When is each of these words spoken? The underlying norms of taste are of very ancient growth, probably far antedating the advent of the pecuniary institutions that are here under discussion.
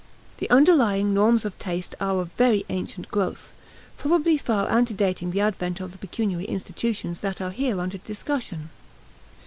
The 0.39 0.49
underlying 0.49 1.13
norms 1.13 1.45
of 1.45 1.59
taste 1.59 1.93
are 1.99 2.15
of 2.21 2.31
very 2.31 2.65
ancient 2.69 3.07
growth, 3.09 3.53
probably 3.97 4.35
far 4.35 4.67
antedating 4.67 5.29
the 5.29 5.41
advent 5.41 5.79
of 5.79 5.91
the 5.91 5.99
pecuniary 5.99 6.45
institutions 6.45 7.19
that 7.19 7.39
are 7.39 7.51
here 7.51 7.79
under 7.79 7.99
discussion. 7.99 8.71